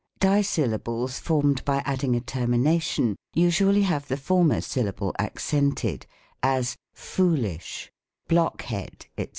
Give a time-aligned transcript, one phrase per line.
[0.19, 6.07] Dissyllables, formed by adding a termination, usually have the former syllable accented:
[6.41, 7.91] as," Foolish,
[8.27, 9.27] block head," &c.